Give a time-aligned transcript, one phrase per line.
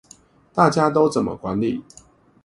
[0.51, 1.83] 大家都怎麼管理